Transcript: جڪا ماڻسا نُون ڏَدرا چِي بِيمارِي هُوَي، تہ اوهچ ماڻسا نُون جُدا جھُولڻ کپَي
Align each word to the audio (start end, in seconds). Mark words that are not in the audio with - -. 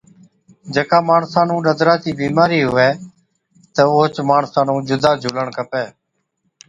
جڪا 0.73 0.99
ماڻسا 1.09 1.41
نُون 1.47 1.59
ڏَدرا 1.65 1.93
چِي 2.03 2.11
بِيمارِي 2.19 2.59
هُوَي، 2.67 2.89
تہ 3.73 3.81
اوهچ 3.91 4.15
ماڻسا 4.29 4.61
نُون 4.67 4.79
جُدا 4.89 5.11
جھُولڻ 5.21 5.47
کپَي 5.57 5.85